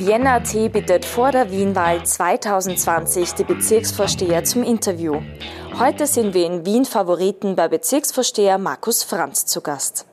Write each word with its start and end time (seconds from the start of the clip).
Vienna.at 0.00 0.72
bittet 0.72 1.04
vor 1.04 1.32
der 1.32 1.50
Wienwahl 1.50 2.04
2020 2.04 3.34
die 3.34 3.44
Bezirksvorsteher 3.44 4.44
zum 4.44 4.62
Interview. 4.62 5.20
Heute 5.76 6.06
sind 6.06 6.34
wir 6.34 6.46
in 6.46 6.64
Wien 6.64 6.84
Favoriten 6.84 7.56
bei 7.56 7.66
Bezirksvorsteher 7.66 8.58
Markus 8.58 9.02
Franz 9.02 9.46
zu 9.46 9.60
Gast. 9.60 10.06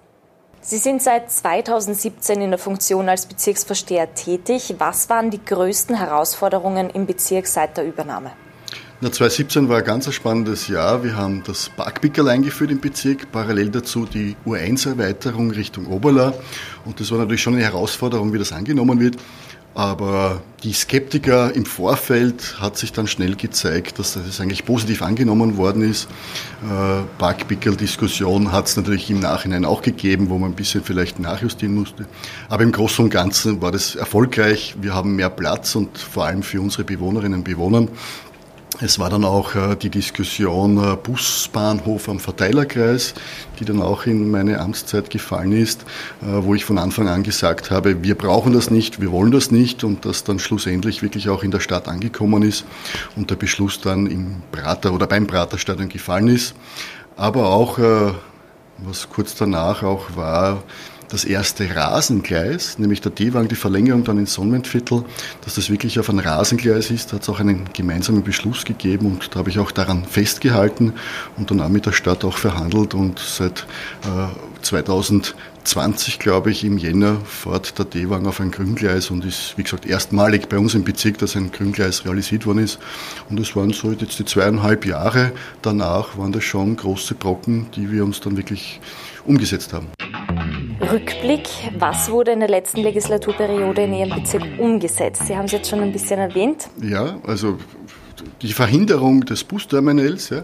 Sie 0.62 0.78
sind 0.78 1.04
seit 1.04 1.32
2017 1.32 2.42
in 2.42 2.50
der 2.50 2.58
Funktion 2.58 3.10
als 3.10 3.28
Bezirksvorsteher 3.28 4.16
tätig. 4.16 4.74
Was 4.80 5.08
waren 5.10 5.30
die 5.30 5.44
größten 5.44 5.96
Herausforderungen 5.96 6.90
im 6.90 7.06
Bezirk 7.06 7.46
seit 7.46 7.78
der 7.78 7.86
Übernahme? 7.86 8.32
Na, 9.02 9.12
2017 9.12 9.70
war 9.70 9.80
ein 9.80 9.84
ganz 9.84 10.12
spannendes 10.12 10.68
Jahr. 10.68 11.04
Wir 11.04 11.16
haben 11.16 11.44
das 11.46 11.70
Parkpickel 11.70 12.28
eingeführt 12.28 12.72
im 12.72 12.80
Bezirk, 12.80 13.32
parallel 13.32 13.70
dazu 13.70 14.06
die 14.06 14.36
U1-Erweiterung 14.48 15.52
Richtung 15.52 15.86
Oberla. 15.88 16.34
Und 16.86 17.00
das 17.00 17.12
war 17.12 17.20
natürlich 17.20 17.42
schon 17.42 17.54
eine 17.54 17.64
Herausforderung, 17.64 18.34
wie 18.34 18.40
das 18.40 18.52
angenommen 18.52 19.00
wird. 19.00 19.18
Aber 19.76 20.42
die 20.64 20.72
Skeptiker 20.72 21.54
im 21.54 21.66
Vorfeld 21.66 22.62
hat 22.62 22.78
sich 22.78 22.94
dann 22.94 23.08
schnell 23.08 23.36
gezeigt, 23.36 24.00
dass 24.00 24.14
das 24.14 24.40
eigentlich 24.40 24.64
positiv 24.64 25.02
angenommen 25.02 25.58
worden 25.58 25.84
ist. 25.84 26.08
Äh, 26.64 27.04
Parkpickel-Diskussion 27.18 28.54
hat 28.54 28.68
es 28.68 28.78
natürlich 28.78 29.12
im 29.12 29.20
Nachhinein 29.20 29.66
auch 29.66 29.82
gegeben, 29.82 30.30
wo 30.30 30.38
man 30.38 30.52
ein 30.52 30.56
bisschen 30.56 30.82
vielleicht 30.82 31.20
nachjustieren 31.20 31.76
musste. 31.76 32.08
Aber 32.48 32.64
im 32.64 32.72
Großen 32.72 33.04
und 33.04 33.12
Ganzen 33.12 33.62
war 33.62 33.74
das 33.74 33.96
erfolgreich. 33.96 34.76
Wir 34.80 34.96
haben 34.96 35.18
mehr 35.18 35.30
Platz 35.30 35.76
und 35.76 35.98
vor 35.98 36.26
allem 36.26 36.42
für 36.42 36.62
unsere 36.62 36.86
Bewohnerinnen 36.86 37.40
und 37.40 37.44
Bewohner 37.44 37.90
es 38.82 39.00
war 39.00 39.10
dann 39.10 39.24
auch 39.24 39.56
äh, 39.56 39.76
die 39.76 39.90
Diskussion 39.90 40.78
äh, 40.78 40.96
Busbahnhof 40.96 42.10
am 42.10 42.20
Verteilerkreis, 42.20 43.14
die 43.60 43.66
dann 43.66 43.82
auch 43.82 44.06
in 44.06 44.30
meine 44.30 44.60
Amtszeit 44.60 45.10
gefallen 45.10 45.54
ist, 45.54 45.84
äh, 46.22 46.26
wo 46.26 46.56
ich 46.56 46.66
von 46.66 46.78
Anfang 46.78 47.08
an 47.08 47.24
gesagt 47.24 47.72
habe, 47.72 48.04
wir 48.04 48.16
brauchen 48.16 48.54
das 48.54 48.70
nicht, 48.72 49.00
wir 49.00 49.12
wollen 49.12 49.32
das 49.32 49.52
nicht 49.52 49.84
und 49.84 50.06
das 50.06 50.24
dann 50.24 50.40
schlussendlich 50.40 51.02
wirklich 51.02 51.30
auch 51.30 51.44
in 51.44 51.52
der 51.52 51.62
Stadt 51.62 51.88
angekommen 51.88 52.44
ist 52.44 52.66
und 53.16 53.30
der 53.30 53.36
Beschluss 53.36 53.80
dann 53.80 54.08
im 54.08 54.42
Prater 54.52 54.94
oder 54.94 55.08
beim 55.08 55.28
Praterstadion 55.28 55.90
gefallen 55.90 56.28
ist. 56.28 56.54
Aber 57.18 57.48
auch, 57.52 57.80
was 58.80 59.10
kurz 59.10 59.36
danach 59.36 59.84
auch 59.84 60.18
war, 60.18 60.64
das 61.10 61.26
erste 61.26 61.76
Rasengleis, 61.76 62.80
nämlich 62.80 63.02
der 63.02 63.12
D-Wagen, 63.12 63.48
die 63.48 63.56
Verlängerung 63.56 64.04
dann 64.04 64.18
ins 64.18 64.34
Sonnenviertel, 64.34 65.04
dass 65.44 65.56
das 65.56 65.70
wirklich 65.70 66.00
auf 66.00 66.10
ein 66.10 66.20
Rasengleis 66.20 66.92
ist, 66.92 67.12
da 67.12 67.16
hat 67.16 67.24
es 67.24 67.30
auch 67.30 67.40
einen 67.40 67.70
gemeinsamen 67.74 68.24
Beschluss 68.24 68.66
gegeben 68.66 69.06
und 69.08 69.34
da 69.34 69.40
habe 69.40 69.50
ich 69.50 69.60
auch 69.60 69.72
daran 69.72 70.06
festgehalten 70.06 70.94
und 71.38 71.52
dann 71.52 71.62
auch 71.62 71.70
mit 71.70 71.86
der 71.86 71.92
Stadt 71.92 72.26
auch 72.26 72.38
verhandelt 72.38 72.94
und 72.94 73.20
seit 73.20 73.68
äh, 74.04 74.28
2020, 74.62 76.18
glaube 76.20 76.52
ich, 76.52 76.64
im 76.64 76.78
Jänner 76.78 77.18
fährt 77.24 77.78
der 77.78 77.86
D-Wagen 77.86 78.26
auf 78.26 78.40
ein 78.40 78.52
Grüngleis 78.52 79.12
und 79.12 79.24
ist, 79.26 79.58
wie 79.58 79.64
gesagt, 79.64 79.86
erstmalig 79.86 80.50
bei 80.50 80.58
uns 80.58 80.74
im 80.74 80.84
Bezirk, 80.84 81.20
dass 81.20 81.36
ein 81.36 81.52
Grüngleis 81.52 82.06
realisiert 82.06 82.46
worden 82.46 82.60
ist. 82.60 82.80
Und 83.30 83.40
es 83.40 83.56
waren 83.56 83.72
so 83.72 83.92
jetzt 83.92 84.18
die 84.18 84.26
zweieinhalb 84.26 84.86
Jahre 84.86 85.34
danach, 85.62 86.18
waren 86.18 86.32
das 86.32 86.44
schon 86.44 86.76
große 86.76 87.14
Brocken, 87.16 87.68
die 87.76 87.92
wir 87.92 88.04
uns 88.04 88.22
dann 88.22 88.38
wirklich 88.38 88.80
umgesetzt 89.26 89.74
haben. 89.74 89.88
Rückblick, 90.82 91.48
was 91.78 92.10
wurde 92.10 92.32
in 92.32 92.40
der 92.40 92.50
letzten 92.50 92.82
Legislaturperiode 92.82 93.84
in 93.84 93.94
Ihrem 93.94 94.10
Bezirk 94.10 94.44
umgesetzt? 94.60 95.26
Sie 95.26 95.36
haben 95.36 95.46
es 95.46 95.54
jetzt 95.54 95.70
schon 95.70 95.80
ein 95.80 95.92
bisschen 95.92 96.20
erwähnt. 96.20 96.68
Ja, 96.82 97.18
also 97.26 97.58
die 98.42 98.52
Verhinderung 98.52 99.22
des 99.22 99.44
Busterminals, 99.44 100.30
ja, 100.30 100.44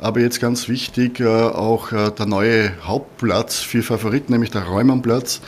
aber 0.00 0.20
jetzt 0.20 0.40
ganz 0.40 0.68
wichtig, 0.68 1.20
äh, 1.20 1.26
auch 1.26 1.92
äh, 1.92 2.10
der 2.10 2.26
neue 2.26 2.72
Hauptplatz 2.82 3.58
für 3.58 3.82
Favoriten, 3.82 4.32
nämlich 4.32 4.50
der 4.50 4.62
Räumannplatz, 4.62 5.40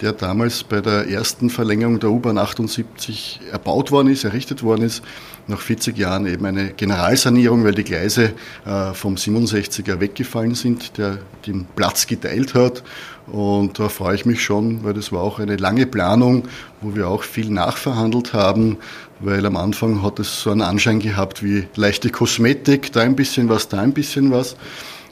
der 0.00 0.12
damals 0.12 0.64
bei 0.64 0.80
der 0.80 1.08
ersten 1.08 1.50
Verlängerung 1.50 2.00
der 2.00 2.10
U-Bahn 2.10 2.38
78 2.38 3.40
erbaut 3.52 3.90
worden 3.90 4.08
ist, 4.08 4.24
errichtet 4.24 4.62
worden 4.62 4.82
ist. 4.82 5.02
Nach 5.46 5.60
40 5.60 5.96
Jahren 5.96 6.26
eben 6.26 6.44
eine 6.46 6.68
Generalsanierung, 6.72 7.64
weil 7.64 7.74
die 7.74 7.84
Gleise 7.84 8.32
äh, 8.64 8.92
vom 8.94 9.16
67er 9.16 10.00
weggefallen 10.00 10.54
sind, 10.54 10.98
der 10.98 11.18
den 11.46 11.66
Platz 11.74 12.06
geteilt 12.06 12.54
hat. 12.54 12.82
Und 13.26 13.78
da 13.78 13.88
freue 13.88 14.14
ich 14.14 14.24
mich 14.24 14.42
schon, 14.42 14.84
weil 14.84 14.94
das 14.94 15.12
war 15.12 15.22
auch 15.22 15.38
eine 15.38 15.56
lange 15.56 15.86
Planung, 15.86 16.48
wo 16.80 16.94
wir 16.94 17.08
auch 17.08 17.22
viel 17.22 17.50
nachverhandelt 17.50 18.32
haben, 18.32 18.78
weil 19.20 19.44
am 19.46 19.56
Anfang 19.56 20.02
hat 20.02 20.18
es 20.18 20.42
so 20.42 20.50
einen 20.50 20.62
Anschein 20.62 21.00
gehabt 21.00 21.42
wie 21.42 21.66
leichte 21.76 22.10
Kosmetik, 22.10 22.92
da 22.92 23.00
ein 23.00 23.16
bisschen 23.16 23.48
was, 23.48 23.68
da 23.68 23.80
ein 23.80 23.92
bisschen 23.92 24.30
was 24.30 24.56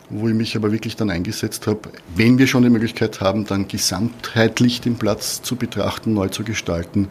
wo 0.08 0.28
ich 0.28 0.34
mich 0.34 0.56
aber 0.56 0.70
wirklich 0.70 0.96
dann 0.96 1.10
eingesetzt 1.10 1.66
habe, 1.66 1.80
wenn 2.14 2.38
wir 2.38 2.46
schon 2.46 2.62
die 2.62 2.70
Möglichkeit 2.70 3.20
haben, 3.20 3.44
dann 3.44 3.66
gesamtheitlich 3.66 4.80
den 4.80 4.96
Platz 4.96 5.42
zu 5.42 5.56
betrachten, 5.56 6.14
neu 6.14 6.28
zu 6.28 6.44
gestalten. 6.44 7.08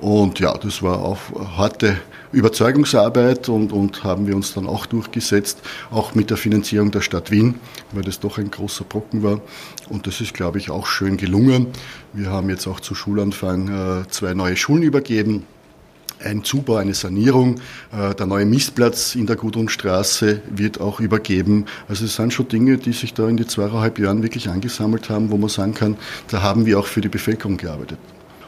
Und 0.00 0.38
ja, 0.38 0.56
das 0.56 0.82
war 0.82 1.02
auch 1.02 1.18
harte 1.56 1.96
Überzeugungsarbeit 2.32 3.48
und, 3.48 3.72
und 3.72 4.04
haben 4.04 4.26
wir 4.26 4.36
uns 4.36 4.54
dann 4.54 4.66
auch 4.66 4.86
durchgesetzt, 4.86 5.60
auch 5.90 6.14
mit 6.14 6.30
der 6.30 6.36
Finanzierung 6.36 6.90
der 6.90 7.00
Stadt 7.00 7.30
Wien, 7.30 7.56
weil 7.92 8.04
das 8.04 8.20
doch 8.20 8.38
ein 8.38 8.50
großer 8.50 8.84
Brocken 8.84 9.22
war. 9.22 9.40
Und 9.88 10.06
das 10.06 10.20
ist, 10.20 10.34
glaube 10.34 10.58
ich, 10.58 10.70
auch 10.70 10.86
schön 10.86 11.16
gelungen. 11.16 11.68
Wir 12.12 12.30
haben 12.30 12.48
jetzt 12.50 12.66
auch 12.66 12.80
zu 12.80 12.94
Schulanfang 12.94 14.02
äh, 14.02 14.08
zwei 14.08 14.34
neue 14.34 14.56
Schulen 14.56 14.82
übergeben 14.82 15.46
ein 16.24 16.44
Zubau, 16.44 16.76
eine 16.76 16.94
Sanierung. 16.94 17.60
Äh, 17.92 18.14
der 18.14 18.26
neue 18.26 18.46
Mistplatz 18.46 19.14
in 19.14 19.26
der 19.26 19.36
Gudrunstraße 19.36 20.42
wird 20.50 20.80
auch 20.80 21.00
übergeben. 21.00 21.66
Also 21.88 22.04
es 22.04 22.16
sind 22.16 22.32
schon 22.32 22.48
Dinge, 22.48 22.78
die 22.78 22.92
sich 22.92 23.14
da 23.14 23.28
in 23.28 23.36
die 23.36 23.46
zweieinhalb 23.46 23.98
Jahren 23.98 24.22
wirklich 24.22 24.48
angesammelt 24.48 25.10
haben, 25.10 25.30
wo 25.30 25.36
man 25.36 25.48
sagen 25.48 25.74
kann, 25.74 25.96
da 26.28 26.42
haben 26.42 26.66
wir 26.66 26.78
auch 26.78 26.86
für 26.86 27.00
die 27.00 27.08
Bevölkerung 27.08 27.56
gearbeitet. 27.56 27.98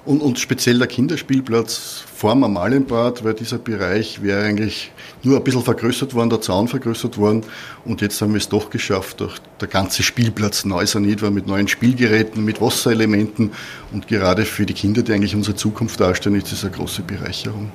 Und, 0.08 0.22
und 0.22 0.38
speziell 0.38 0.78
der 0.78 0.86
Kinderspielplatz 0.86 2.02
vor 2.14 2.32
dem 2.32 2.42
Amalienbad, 2.42 3.24
weil 3.24 3.34
dieser 3.34 3.58
Bereich 3.58 4.22
wäre 4.22 4.42
eigentlich 4.42 4.90
nur 5.22 5.36
ein 5.36 5.44
bisschen 5.44 5.62
vergrößert 5.62 6.14
worden, 6.14 6.30
der 6.30 6.40
Zaun 6.40 6.66
vergrößert 6.66 7.18
worden. 7.18 7.42
Und 7.84 8.00
jetzt 8.00 8.22
haben 8.22 8.32
wir 8.32 8.38
es 8.38 8.48
doch 8.48 8.70
geschafft, 8.70 9.20
durch 9.20 9.36
der 9.60 9.68
ganze 9.68 10.02
Spielplatz 10.02 10.64
neu 10.64 10.86
saniert 10.86 11.20
war 11.20 11.30
mit 11.30 11.46
neuen 11.46 11.68
Spielgeräten, 11.68 12.42
mit 12.42 12.58
Wasserelementen. 12.58 13.52
Und 13.92 14.08
gerade 14.08 14.46
für 14.46 14.64
die 14.64 14.72
Kinder, 14.72 15.02
die 15.02 15.12
eigentlich 15.12 15.36
unsere 15.36 15.56
Zukunft 15.56 16.00
darstellen, 16.00 16.36
ist 16.36 16.52
das 16.52 16.64
eine 16.64 16.72
große 16.72 17.02
Bereicherung. 17.02 17.70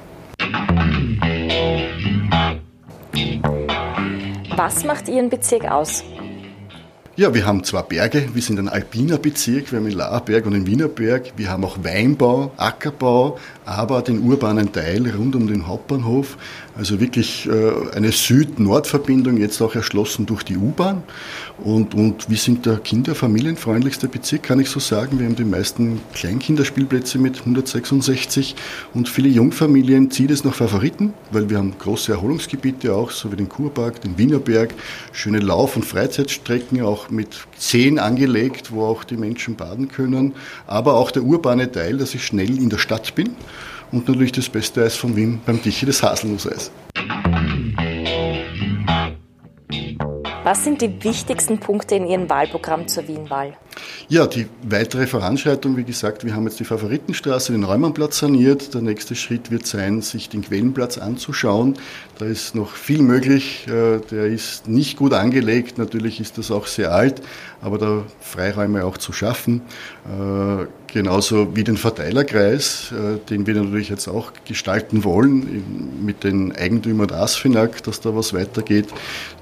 Was 4.57 4.83
macht 4.85 5.07
Ihren 5.07 5.29
Bezirk 5.29 5.65
aus? 5.65 6.03
Ja, 7.15 7.31
wir 7.31 7.45
haben 7.45 7.63
zwei 7.63 7.83
Berge. 7.83 8.29
Wir 8.33 8.41
sind 8.41 8.57
ein 8.57 8.67
alpiner 8.67 9.19
Bezirk. 9.19 9.71
Wir 9.71 9.77
haben 9.77 9.85
den 9.85 9.95
Laarberg 9.95 10.47
und 10.47 10.53
den 10.53 10.65
Wienerberg. 10.65 11.33
Wir 11.37 11.51
haben 11.51 11.63
auch 11.63 11.77
Weinbau, 11.83 12.51
Ackerbau, 12.57 13.37
aber 13.65 14.01
den 14.01 14.23
urbanen 14.23 14.71
Teil 14.71 15.07
rund 15.15 15.35
um 15.35 15.45
den 15.45 15.67
Hauptbahnhof. 15.67 16.37
Also 16.75 16.99
wirklich 16.99 17.47
äh, 17.47 17.95
eine 17.95 18.11
Süd-Nord-Verbindung, 18.11 19.37
jetzt 19.37 19.61
auch 19.61 19.75
erschlossen 19.75 20.25
durch 20.25 20.41
die 20.41 20.57
U-Bahn. 20.57 21.03
Und, 21.63 21.93
und 21.93 22.31
wir 22.31 22.37
sind 22.37 22.65
der 22.65 22.77
kinderfamilienfreundlichste 22.77 24.07
Bezirk, 24.07 24.41
kann 24.41 24.59
ich 24.59 24.69
so 24.69 24.79
sagen. 24.79 25.19
Wir 25.19 25.27
haben 25.27 25.35
die 25.35 25.43
meisten 25.43 26.01
Kleinkinderspielplätze 26.13 27.19
mit 27.19 27.39
166 27.39 28.55
und 28.95 29.07
viele 29.07 29.29
Jungfamilien 29.29 30.09
ziehen 30.09 30.31
es 30.31 30.43
nach 30.43 30.55
Favoriten, 30.55 31.13
weil 31.31 31.51
wir 31.51 31.59
haben 31.59 31.75
große 31.77 32.11
Erholungsgebiete 32.11 32.95
auch, 32.95 33.11
so 33.11 33.31
wie 33.31 33.35
den 33.35 33.49
Kurpark, 33.49 34.01
den 34.01 34.17
Wienerberg, 34.17 34.73
schöne 35.11 35.39
Lauf- 35.39 35.75
und 35.75 35.85
Freizeitstrecken, 35.85 36.81
auch 36.81 37.02
mit 37.09 37.45
Seen 37.57 37.99
angelegt, 37.99 38.71
wo 38.71 38.85
auch 38.85 39.03
die 39.03 39.17
Menschen 39.17 39.55
baden 39.55 39.87
können, 39.87 40.33
aber 40.67 40.95
auch 40.95 41.11
der 41.11 41.23
urbane 41.23 41.71
Teil, 41.71 41.97
dass 41.97 42.13
ich 42.15 42.25
schnell 42.25 42.57
in 42.57 42.69
der 42.69 42.77
Stadt 42.77 43.15
bin 43.15 43.35
und 43.91 44.07
natürlich 44.07 44.31
das 44.31 44.49
beste 44.49 44.83
Eis 44.83 44.95
von 44.95 45.15
Wien 45.15 45.41
beim 45.45 45.61
Dichi, 45.61 45.85
das 45.85 46.01
Haselnusseis. 46.03 46.71
Was 50.43 50.63
sind 50.63 50.81
die 50.81 51.03
wichtigsten 51.03 51.59
Punkte 51.59 51.95
in 51.95 52.05
Ihrem 52.05 52.29
Wahlprogramm 52.29 52.87
zur 52.87 53.07
Wienwahl? 53.07 53.55
Ja, 54.09 54.27
die 54.27 54.47
weitere 54.63 55.07
Voranschreitung, 55.07 55.77
wie 55.77 55.83
gesagt, 55.83 56.25
wir 56.25 56.35
haben 56.35 56.45
jetzt 56.45 56.59
die 56.59 56.65
Favoritenstraße, 56.65 57.51
den 57.51 57.63
Räumannplatz 57.63 58.19
saniert. 58.19 58.73
Der 58.73 58.81
nächste 58.81 59.15
Schritt 59.15 59.49
wird 59.49 59.65
sein, 59.65 60.01
sich 60.01 60.29
den 60.29 60.43
Quellenplatz 60.43 60.97
anzuschauen. 60.97 61.75
Da 62.19 62.25
ist 62.25 62.53
noch 62.53 62.75
viel 62.75 63.01
möglich. 63.01 63.67
Äh, 63.67 63.99
der 64.11 64.27
ist 64.27 64.67
nicht 64.67 64.97
gut 64.97 65.13
angelegt. 65.13 65.77
Natürlich 65.77 66.19
ist 66.19 66.37
das 66.37 66.51
auch 66.51 66.67
sehr 66.67 66.91
alt, 66.93 67.21
aber 67.61 67.77
da 67.77 68.03
Freiräume 68.19 68.85
auch 68.85 68.97
zu 68.97 69.13
schaffen. 69.13 69.61
Äh, 70.05 70.65
genauso 70.93 71.55
wie 71.55 71.63
den 71.63 71.77
Verteilerkreis, 71.77 72.91
äh, 72.91 73.17
den 73.29 73.47
wir 73.47 73.55
natürlich 73.55 73.89
jetzt 73.89 74.07
auch 74.07 74.31
gestalten 74.45 75.03
wollen 75.03 75.97
mit 76.05 76.23
den 76.23 76.55
Eigentümern 76.55 77.07
der 77.07 77.17
ASFINAG, 77.21 77.81
dass 77.83 77.99
da 77.99 78.15
was 78.15 78.33
weitergeht. 78.33 78.87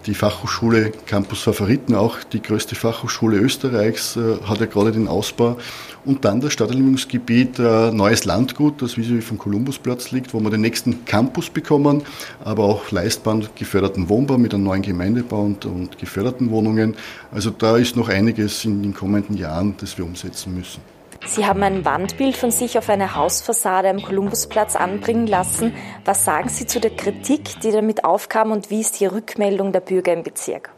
Die 0.06 0.14
Fachhochschule 0.14 0.92
Campus 1.06 1.42
Favoriten, 1.42 1.94
auch 1.94 2.24
die 2.24 2.42
größte 2.42 2.76
Fachhochschule 2.76 3.38
Österreichs, 3.38 4.18
hat 4.44 4.60
ja 4.60 4.66
gerade 4.66 4.92
den 4.92 5.08
Ausbau. 5.08 5.58
Und 6.04 6.26
dann 6.26 6.42
das 6.42 6.54
Stadterlebnisgebiet 6.54 7.60
äh, 7.60 7.92
Neues 7.92 8.26
Landgut, 8.26 8.82
das 8.82 8.98
wie 8.98 9.22
vom 9.22 9.38
Kolumbusplatz 9.38 10.12
liegt, 10.12 10.34
wo 10.34 10.40
wir 10.40 10.50
den 10.50 10.62
nächsten 10.62 11.06
Campus 11.06 11.50
bekommen, 11.50 12.04
aber 12.44 12.64
auch 12.64 12.90
leistbar 12.92 13.40
geförderten 13.56 14.10
Wohnbau 14.10 14.38
mit 14.38 14.54
einem 14.54 14.64
neuen 14.64 14.82
Gemeindebau 14.82 15.44
und, 15.44 15.66
und 15.66 16.00
geförderten 16.00 16.50
Wohnungen. 16.50 16.96
Also 17.32 17.52
da 17.52 17.78
ist 17.78 17.96
noch 17.96 18.10
einiges 18.10 18.66
in 18.66 18.82
den 18.82 18.94
kommenden 18.94 19.38
Jahren, 19.38 19.76
das 19.80 19.98
wir 19.98 20.06
umsetzen 20.06 20.56
müssen. 20.56 20.82
Sie 21.26 21.46
haben 21.46 21.62
ein 21.62 21.86
Wandbild 21.86 22.36
von 22.36 22.50
sich 22.50 22.80
auf 22.80 22.90
eine 22.90 23.16
Hausfassade 23.16 23.90
am 23.90 24.02
Kolumbusplatz 24.02 24.76
anbringen 24.76 25.28
lassen. 25.28 25.74
Was 26.04 26.26
sagen 26.26 26.50
Sie 26.50 26.66
zu 26.66 26.80
der 26.80 26.92
Kritik, 26.92 27.60
die 27.62 27.72
damit 27.72 28.04
aufkam 28.04 28.52
und 28.52 28.72
wie 28.72 28.82
ist 28.82 29.00
die 29.00 29.06
Rückmeldung 29.06 29.72
der 29.72 29.82
Bürger 29.82 30.14
im 30.14 30.24
Bezirk? 30.24 30.72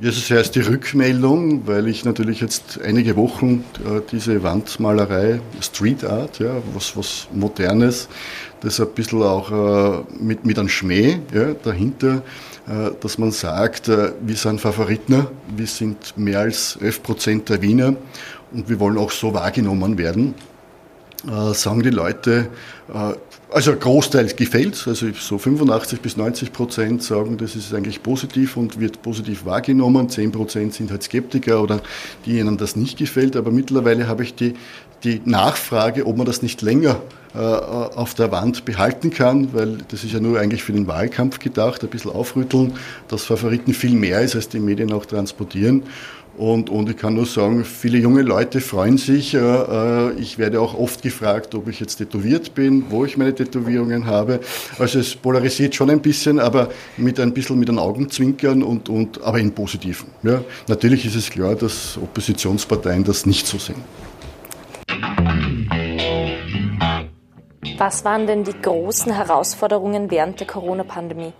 Das 0.00 0.28
heißt 0.28 0.56
die 0.56 0.60
Rückmeldung, 0.60 1.68
weil 1.68 1.86
ich 1.86 2.04
natürlich 2.04 2.40
jetzt 2.40 2.80
einige 2.82 3.14
Wochen 3.14 3.64
äh, 3.78 4.00
diese 4.10 4.42
Wandmalerei, 4.42 5.40
Street 5.60 6.04
Art, 6.04 6.40
ja, 6.40 6.56
was, 6.74 6.96
was 6.96 7.28
Modernes, 7.32 8.08
das 8.60 8.80
ein 8.80 8.88
bisschen 8.88 9.22
auch 9.22 9.52
äh, 9.52 10.04
mit, 10.18 10.44
mit 10.44 10.58
einem 10.58 10.68
Schmäh 10.68 11.20
ja, 11.32 11.54
dahinter, 11.54 12.22
äh, 12.66 12.90
dass 13.00 13.18
man 13.18 13.30
sagt, 13.30 13.88
äh, 13.88 14.12
wir 14.20 14.34
sind 14.34 14.60
Favoriten, 14.60 15.28
wir 15.56 15.66
sind 15.68 16.18
mehr 16.18 16.40
als 16.40 16.76
11 16.80 17.02
Prozent 17.04 17.48
der 17.48 17.62
Wiener 17.62 17.94
und 18.52 18.68
wir 18.68 18.80
wollen 18.80 18.98
auch 18.98 19.12
so 19.12 19.32
wahrgenommen 19.32 19.96
werden. 19.96 20.34
Äh, 21.24 21.54
sagen 21.54 21.84
die 21.84 21.90
Leute, 21.90 22.48
äh, 22.92 23.12
also 23.54 23.70
ein 23.70 23.78
Großteil 23.78 24.26
gefällt 24.34 24.84
also 24.86 25.06
so 25.12 25.38
85 25.38 26.00
bis 26.00 26.16
90 26.16 26.52
Prozent 26.52 27.02
sagen, 27.04 27.38
das 27.38 27.54
ist 27.54 27.72
eigentlich 27.72 28.02
positiv 28.02 28.56
und 28.56 28.80
wird 28.80 29.00
positiv 29.00 29.44
wahrgenommen. 29.44 30.08
10 30.08 30.32
Prozent 30.32 30.74
sind 30.74 30.90
halt 30.90 31.04
Skeptiker 31.04 31.62
oder 31.62 31.80
die 32.26 32.40
ihnen 32.40 32.56
das 32.56 32.74
nicht 32.74 32.98
gefällt. 32.98 33.36
Aber 33.36 33.52
mittlerweile 33.52 34.08
habe 34.08 34.24
ich 34.24 34.34
die, 34.34 34.54
die 35.04 35.20
Nachfrage, 35.24 36.04
ob 36.06 36.16
man 36.16 36.26
das 36.26 36.42
nicht 36.42 36.62
länger 36.62 37.00
äh, 37.34 37.38
auf 37.38 38.14
der 38.14 38.32
Wand 38.32 38.64
behalten 38.64 39.10
kann, 39.10 39.54
weil 39.54 39.78
das 39.88 40.02
ist 40.02 40.12
ja 40.12 40.20
nur 40.20 40.40
eigentlich 40.40 40.64
für 40.64 40.72
den 40.72 40.88
Wahlkampf 40.88 41.38
gedacht, 41.38 41.84
ein 41.84 41.90
bisschen 41.90 42.10
aufrütteln, 42.10 42.72
dass 43.06 43.24
Favoriten 43.24 43.72
viel 43.72 43.94
mehr 43.94 44.20
ist, 44.20 44.34
als 44.34 44.48
die 44.48 44.58
Medien 44.58 44.92
auch 44.92 45.06
transportieren. 45.06 45.84
Und, 46.36 46.68
und 46.68 46.90
ich 46.90 46.96
kann 46.96 47.14
nur 47.14 47.26
sagen, 47.26 47.64
viele 47.64 47.98
junge 47.98 48.22
Leute 48.22 48.60
freuen 48.60 48.98
sich. 48.98 49.34
Äh, 49.34 49.38
äh, 49.38 50.12
ich 50.14 50.38
werde 50.38 50.60
auch 50.60 50.74
oft 50.74 51.02
gefragt, 51.02 51.54
ob 51.54 51.68
ich 51.68 51.78
jetzt 51.80 51.96
tätowiert 51.96 52.54
bin, 52.54 52.86
wo 52.90 53.04
ich 53.04 53.16
meine 53.16 53.34
Tätowierungen 53.34 54.06
habe. 54.06 54.40
Also 54.78 54.98
es 54.98 55.14
polarisiert 55.14 55.74
schon 55.74 55.90
ein 55.90 56.00
bisschen, 56.00 56.40
aber 56.40 56.70
mit 56.96 57.20
ein 57.20 57.32
bisschen 57.32 57.58
mit 57.58 57.68
den 57.68 57.78
Augenzwinkern 57.78 58.62
und, 58.62 58.88
und 58.88 59.22
aber 59.22 59.38
in 59.38 59.52
positiven. 59.52 60.08
Ja, 60.22 60.42
natürlich 60.66 61.06
ist 61.06 61.14
es 61.14 61.30
klar, 61.30 61.54
dass 61.54 61.98
Oppositionsparteien 62.02 63.04
das 63.04 63.26
nicht 63.26 63.46
so 63.46 63.58
sehen. 63.58 63.82
Was 67.78 68.04
waren 68.04 68.26
denn 68.26 68.44
die 68.44 68.60
großen 68.60 69.12
Herausforderungen 69.12 70.10
während 70.10 70.40
der 70.40 70.46
Corona-Pandemie? 70.46 71.32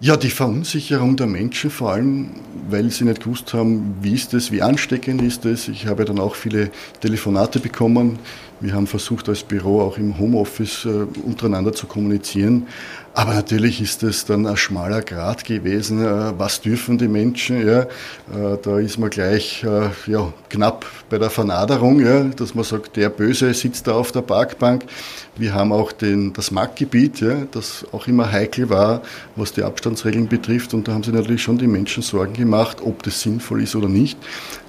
Ja, 0.00 0.16
die 0.16 0.30
Verunsicherung 0.30 1.16
der 1.16 1.26
Menschen, 1.26 1.70
vor 1.70 1.90
allem, 1.90 2.30
weil 2.70 2.88
sie 2.90 3.02
nicht 3.02 3.24
gewusst 3.24 3.52
haben, 3.52 3.96
wie 4.00 4.14
ist 4.14 4.32
es, 4.32 4.52
wie 4.52 4.62
ansteckend 4.62 5.20
ist 5.22 5.44
es. 5.44 5.66
Ich 5.66 5.88
habe 5.88 6.04
dann 6.04 6.20
auch 6.20 6.36
viele 6.36 6.70
Telefonate 7.00 7.58
bekommen. 7.58 8.20
Wir 8.60 8.74
haben 8.74 8.86
versucht, 8.88 9.28
als 9.28 9.44
Büro 9.44 9.80
auch 9.80 9.98
im 9.98 10.18
Homeoffice 10.18 10.84
äh, 10.84 11.06
untereinander 11.24 11.72
zu 11.72 11.86
kommunizieren. 11.86 12.66
Aber 13.14 13.34
natürlich 13.34 13.80
ist 13.80 14.02
es 14.02 14.24
dann 14.24 14.46
ein 14.46 14.56
schmaler 14.56 15.02
Grad 15.02 15.44
gewesen. 15.44 16.04
Äh, 16.04 16.38
was 16.38 16.60
dürfen 16.60 16.98
die 16.98 17.06
Menschen? 17.06 17.64
Ja, 17.66 17.82
äh, 17.82 17.86
da 18.60 18.78
ist 18.78 18.98
man 18.98 19.10
gleich 19.10 19.64
ja, 20.06 20.32
knapp 20.48 20.86
bei 21.08 21.18
der 21.18 21.30
Vernaderung, 21.30 22.00
ja, 22.00 22.24
dass 22.24 22.54
man 22.54 22.64
sagt, 22.64 22.96
der 22.96 23.10
Böse 23.10 23.54
sitzt 23.54 23.86
da 23.86 23.92
auf 23.92 24.12
der 24.12 24.22
Parkbank. 24.22 24.84
Wir 25.36 25.54
haben 25.54 25.72
auch 25.72 25.92
den, 25.92 26.32
das 26.32 26.50
Marktgebiet, 26.50 27.20
ja, 27.20 27.46
das 27.52 27.86
auch 27.92 28.08
immer 28.08 28.30
heikel 28.30 28.68
war, 28.70 29.02
was 29.36 29.52
die 29.52 29.62
Abstandsregeln 29.88 30.28
betrifft. 30.28 30.74
Und 30.74 30.86
da 30.86 30.92
haben 30.92 31.02
sich 31.02 31.14
natürlich 31.14 31.42
schon 31.42 31.58
die 31.58 31.66
Menschen 31.66 32.02
Sorgen 32.02 32.34
gemacht, 32.34 32.78
ob 32.82 33.02
das 33.02 33.20
sinnvoll 33.20 33.62
ist 33.62 33.74
oder 33.74 33.88
nicht. 33.88 34.18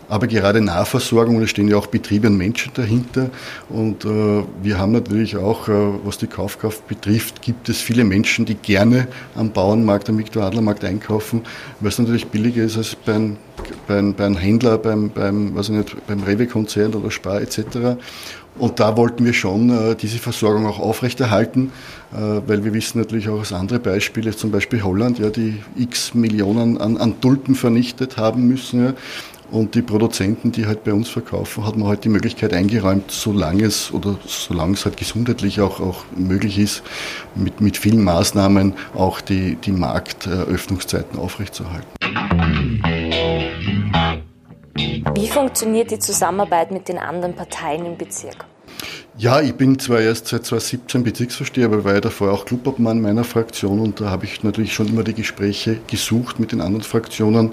Aber 0.10 0.26
gerade 0.26 0.60
Nahversorgung, 0.60 1.40
da 1.40 1.48
stehen 1.48 1.68
ja 1.68 1.78
auch 1.78 1.88
Betriebe 1.88 2.28
und 2.28 2.38
Menschen 2.38 2.72
dahinter. 2.74 3.30
Und 3.70 4.06
äh, 4.06 4.44
wir 4.62 4.80
haben 4.80 4.92
natürlich 4.92 5.38
auch, 5.38 5.70
äh, 5.70 5.72
was 6.04 6.18
die 6.18 6.28
Kaufkraft 6.28 6.88
betrifft, 6.88 7.44
gibt 7.44 7.70
es 7.70 7.80
viele 7.80 8.04
Menschen, 8.04 8.46
die 8.46 8.56
gerne 8.56 9.08
am 9.36 9.52
Bauernmarkt, 9.52 10.10
am 10.10 10.18
Viktor 10.18 10.44
Adlermarkt 10.44 10.84
einkaufen, 10.84 11.44
weil 11.80 11.90
es 11.90 12.00
natürlich 12.00 12.26
billiger 12.28 12.64
ist 12.64 12.76
als 12.78 12.96
beim, 12.96 13.38
beim, 13.88 14.16
beim 14.16 14.36
Händler, 14.36 14.80
beim, 14.80 15.12
beim, 15.12 15.54
beim 15.54 16.24
Rewe-Konzern 16.24 16.96
oder 16.96 17.12
Spar 17.12 17.42
etc. 17.42 17.98
Und 18.58 18.80
da 18.80 18.98
wollten 18.98 19.24
wir 19.26 19.34
schon 19.34 19.70
äh, 19.70 19.96
diese 19.96 20.18
Versorgung 20.18 20.66
auch 20.66 20.80
aufrechterhalten, 20.80 21.72
äh, 22.12 22.42
weil 22.46 22.66
wir 22.66 22.74
wissen 22.74 23.00
natürlich 23.00 23.30
auch 23.30 23.40
aus 23.40 23.54
anderen 23.54 23.82
Beispielen, 23.82 24.36
zum 24.36 24.52
Beispiel 24.52 24.84
Holland, 24.84 25.20
ja, 25.20 25.30
die 25.30 25.62
x 25.78 26.14
Millionen 26.14 26.78
an, 26.78 26.98
an 26.98 27.22
Tulpen 27.22 27.56
vernichtet 27.56 28.18
haben 28.18 28.48
müssen. 28.48 28.84
Ja. 28.84 28.94
Und 29.52 29.74
die 29.74 29.82
Produzenten, 29.82 30.52
die 30.52 30.68
halt 30.68 30.84
bei 30.84 30.94
uns 30.94 31.10
verkaufen, 31.10 31.66
hat 31.66 31.76
man 31.76 31.88
halt 31.88 32.04
die 32.04 32.10
Möglichkeit 32.10 32.54
eingeräumt, 32.54 33.10
solange 33.10 33.64
es 33.64 33.92
oder 33.92 34.18
solange 34.26 34.74
es 34.74 34.86
halt 34.86 34.98
gesundheitlich 34.98 35.60
auch, 35.60 35.80
auch 35.80 36.06
möglich 36.16 36.60
ist, 36.60 36.84
mit, 37.36 37.60
mit 37.60 37.76
vielen 37.76 38.04
Maßnahmen 38.04 38.74
auch 38.94 39.22
die, 39.22 39.56
die 39.56 39.72
Marktöffnungszeiten 39.72 41.18
aufrechtzuerhalten. 41.18 41.90
Wie 45.16 45.28
funktioniert 45.28 45.90
die 45.92 46.00
Zusammenarbeit 46.00 46.72
mit 46.72 46.88
den 46.88 47.00
anderen 47.00 47.36
Parteien 47.36 47.86
im 47.86 47.98
Bezirk? 47.98 48.46
Ja, 49.18 49.42
ich 49.42 49.54
bin 49.56 49.78
zwar 49.80 50.00
erst 50.00 50.28
seit 50.28 50.46
2017 50.46 51.04
Bezirksvorsteher, 51.04 51.66
aber 51.66 51.84
war 51.84 51.96
ja 51.96 52.00
davor 52.00 52.32
auch 52.32 52.46
Clubobmann 52.46 53.02
meiner 53.02 53.26
Fraktion 53.26 53.82
und 53.82 54.00
da 54.00 54.10
habe 54.10 54.24
ich 54.24 54.44
natürlich 54.44 54.74
schon 54.74 54.88
immer 54.88 55.04
die 55.04 55.14
Gespräche 55.14 55.82
gesucht 55.88 56.40
mit 56.40 56.54
den 56.54 56.62
anderen 56.62 56.84
Fraktionen. 56.84 57.52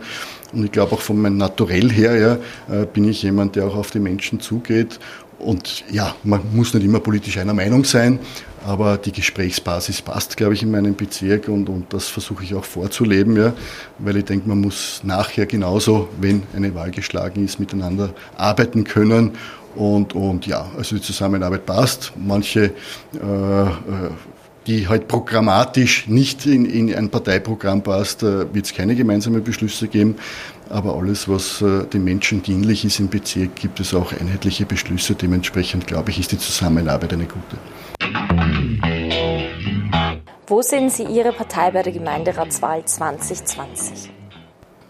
Und 0.53 0.65
ich 0.65 0.73
glaube 0.73 0.93
auch 0.93 1.01
von 1.01 1.21
meinem 1.21 1.37
Naturell 1.37 1.91
her 1.91 2.17
ja, 2.17 2.75
äh, 2.75 2.87
bin 2.87 3.09
ich 3.09 3.23
jemand, 3.23 3.57
der 3.57 3.67
auch 3.67 3.77
auf 3.77 3.91
die 3.91 3.99
Menschen 3.99 4.41
zugeht. 4.41 4.99
Und 5.39 5.85
ja, 5.91 6.15
man 6.25 6.41
muss 6.55 6.73
nicht 6.73 6.85
immer 6.85 7.01
politisch 7.01 7.37
einer 7.37 7.53
Meinung 7.53 7.85
sein, 7.85 8.19
aber 8.65 8.97
die 8.97 9.13
Gesprächsbasis 9.13 10.01
passt, 10.01 10.37
glaube 10.37 10.55
ich, 10.55 10.63
in 10.63 10.71
meinem 10.71 10.95
Bezirk 10.95 11.49
und, 11.49 11.69
und 11.69 11.93
das 11.93 12.09
versuche 12.09 12.43
ich 12.43 12.55
auch 12.55 12.65
vorzuleben, 12.65 13.37
ja, 13.37 13.53
weil 13.99 14.17
ich 14.17 14.25
denke, 14.25 14.49
man 14.49 14.61
muss 14.61 15.03
nachher 15.05 15.45
genauso, 15.45 16.09
wenn 16.21 16.43
eine 16.55 16.75
Wahl 16.75 16.91
geschlagen 16.91 17.45
ist, 17.45 17.61
miteinander 17.61 18.15
arbeiten 18.37 18.85
können 18.85 19.33
und, 19.75 20.15
und 20.15 20.47
ja, 20.47 20.71
also 20.77 20.97
die 20.97 21.03
Zusammenarbeit 21.03 21.67
passt. 21.67 22.13
Manche, 22.17 22.73
äh, 23.15 23.63
äh 23.63 24.11
die 24.67 24.89
halt 24.89 25.09
programmatisch 25.09 26.09
nicht 26.09 26.47
in, 26.47 26.67
in 26.67 26.95
ein 26.95 27.09
Parteiprogramm 27.09 27.83
passt, 27.83 28.23
wird 28.23 28.65
es 28.65 28.75
keine 28.75 28.95
gemeinsamen 28.95 29.43
Beschlüsse 29.43 29.89
geben. 29.89 30.17
Aber 30.69 30.97
alles, 30.97 31.29
was 31.29 31.63
äh, 31.63 31.85
den 31.85 32.03
Menschen 32.03 32.43
dienlich 32.43 32.85
ist 32.85 32.99
im 32.99 33.09
Bezirk, 33.09 33.55
gibt 33.55 33.79
es 33.79 33.95
auch 33.95 34.13
einheitliche 34.13 34.67
Beschlüsse. 34.67 35.15
Dementsprechend, 35.15 35.87
glaube 35.87 36.11
ich, 36.11 36.19
ist 36.19 36.33
die 36.33 36.39
Zusammenarbeit 36.39 37.13
eine 37.13 37.27
gute. 37.27 37.57
Wo 40.49 40.63
sehen 40.63 40.91
Sie 40.91 41.05
Ihre 41.05 41.33
Partei 41.33 41.71
bei 41.71 41.83
der 41.83 41.93
Gemeinderatswahl 41.93 42.85
2020? 42.85 44.16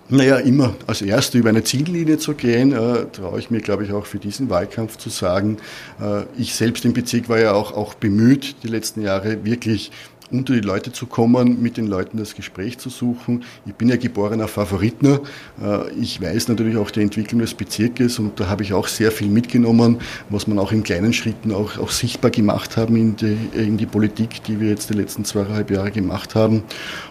Naja, 0.09 0.37
immer 0.37 0.77
als 0.87 1.03
Erste 1.03 1.37
über 1.37 1.49
eine 1.49 1.65
Ziellinie 1.65 2.19
zu 2.19 2.35
gehen, 2.35 2.71
äh, 2.71 3.07
traue 3.07 3.41
ich 3.41 3.51
mir, 3.51 3.61
glaube 3.61 3.85
ich, 3.85 3.93
auch 3.93 4.07
für 4.07 4.21
diesen 4.21 4.49
Wahlkampf 4.49 4.99
zu 4.99 5.11
sagen. 5.11 5.57
Äh, 6.01 6.23
ich 6.39 6.55
selbst 6.55 6.85
im 6.85 6.93
Bezirk 6.93 7.29
war 7.29 7.41
ja 7.41 7.55
auch, 7.55 7.73
auch 7.73 7.95
bemüht, 7.95 8.63
die 8.63 8.69
letzten 8.69 9.03
Jahre 9.03 9.45
wirklich 9.45 9.91
unter 10.31 10.55
die 10.55 10.61
Leute 10.61 10.93
zu 10.93 11.07
kommen, 11.07 11.61
mit 11.61 11.77
den 11.77 11.89
Leuten 11.89 12.19
das 12.19 12.35
Gespräch 12.35 12.79
zu 12.79 12.89
suchen. 12.89 13.45
Ich 13.65 13.75
bin 13.75 13.89
ja 13.89 13.97
geborener 13.97 14.47
Favoritner. 14.47 15.21
Äh, 15.61 15.91
ich 16.01 16.21
weiß 16.21 16.47
natürlich 16.47 16.77
auch 16.77 16.93
die 16.93 17.01
Entwicklung 17.01 17.41
des 17.41 17.55
Bezirkes 17.55 18.21
und 18.21 18.39
da 18.39 18.47
habe 18.49 18.63
ich 18.63 18.75
auch 18.75 18.87
sehr 18.87 19.11
viel 19.11 19.29
mitgenommen, 19.29 19.99
was 20.31 20.47
man 20.47 20.61
auch 20.61 20.71
in 20.71 20.85
kleinen 20.85 21.15
Schritten 21.15 21.51
auch, 21.51 21.79
auch 21.79 21.91
sichtbar 21.91 22.31
gemacht 22.31 22.77
haben 22.77 22.95
in 22.95 23.17
die, 23.17 23.37
in 23.55 23.77
die 23.77 23.87
Politik, 23.87 24.45
die 24.45 24.61
wir 24.61 24.69
jetzt 24.69 24.89
die 24.91 24.95
letzten 24.95 25.25
zweieinhalb 25.25 25.69
Jahre 25.69 25.91
gemacht 25.91 26.37
haben. 26.37 26.63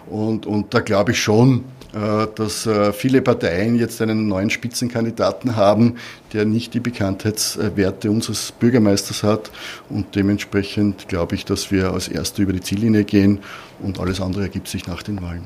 Und, 0.07 0.45
und 0.45 0.73
da 0.73 0.79
glaube 0.79 1.11
ich 1.11 1.19
schon, 1.21 1.65
dass 1.95 2.65
äh, 2.65 2.91
viele 2.91 3.21
Parteien 3.21 3.75
jetzt 3.75 4.01
einen 4.01 4.27
neuen 4.27 4.49
Spitzenkandidaten 4.49 5.55
haben, 5.55 5.95
der 6.33 6.45
nicht 6.45 6.73
die 6.73 6.81
Bekanntheitswerte 6.81 8.11
unseres 8.11 8.51
Bürgermeisters 8.51 9.23
hat. 9.23 9.49
Und 9.89 10.15
dementsprechend 10.15 11.07
glaube 11.07 11.35
ich, 11.35 11.45
dass 11.45 11.71
wir 11.71 11.91
als 11.91 12.07
Erste 12.07 12.41
über 12.41 12.53
die 12.53 12.61
Ziellinie 12.61 13.05
gehen 13.05 13.39
und 13.81 13.99
alles 13.99 14.19
andere 14.19 14.43
ergibt 14.43 14.67
sich 14.67 14.87
nach 14.87 15.03
den 15.03 15.21
Wahlen. 15.21 15.45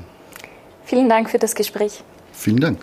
Vielen 0.84 1.08
Dank 1.08 1.30
für 1.30 1.38
das 1.38 1.54
Gespräch. 1.54 2.02
Vielen 2.32 2.60
Dank. 2.60 2.78